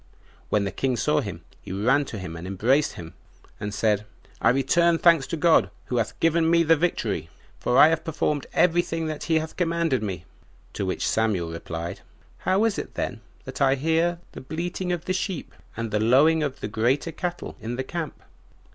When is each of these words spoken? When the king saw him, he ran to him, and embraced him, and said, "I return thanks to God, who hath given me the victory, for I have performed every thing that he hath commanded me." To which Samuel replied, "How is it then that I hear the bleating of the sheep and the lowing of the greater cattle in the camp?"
When 0.49 0.63
the 0.63 0.71
king 0.71 0.97
saw 0.97 1.21
him, 1.21 1.41
he 1.61 1.71
ran 1.71 2.05
to 2.05 2.17
him, 2.17 2.35
and 2.35 2.47
embraced 2.47 2.93
him, 2.93 3.13
and 3.59 3.71
said, 3.71 4.03
"I 4.41 4.49
return 4.49 4.97
thanks 4.97 5.27
to 5.27 5.37
God, 5.37 5.69
who 5.85 5.97
hath 5.97 6.19
given 6.19 6.49
me 6.49 6.63
the 6.63 6.75
victory, 6.75 7.29
for 7.59 7.77
I 7.77 7.89
have 7.89 8.03
performed 8.03 8.47
every 8.51 8.81
thing 8.81 9.05
that 9.05 9.25
he 9.25 9.37
hath 9.37 9.55
commanded 9.55 10.01
me." 10.01 10.25
To 10.73 10.87
which 10.87 11.07
Samuel 11.07 11.51
replied, 11.51 11.99
"How 12.39 12.63
is 12.63 12.79
it 12.79 12.95
then 12.95 13.21
that 13.43 13.61
I 13.61 13.75
hear 13.75 14.17
the 14.31 14.41
bleating 14.41 14.91
of 14.91 15.05
the 15.05 15.13
sheep 15.13 15.53
and 15.77 15.91
the 15.91 15.99
lowing 15.99 16.41
of 16.41 16.61
the 16.61 16.67
greater 16.67 17.11
cattle 17.11 17.55
in 17.61 17.75
the 17.75 17.83
camp?" 17.83 18.23